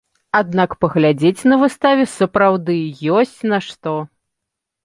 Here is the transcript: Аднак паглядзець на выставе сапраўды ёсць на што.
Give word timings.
Аднак 0.37 0.71
паглядзець 0.85 1.47
на 1.53 1.59
выставе 1.63 2.03
сапраўды 2.17 2.79
ёсць 3.19 3.37
на 3.53 3.61
што. 3.67 3.93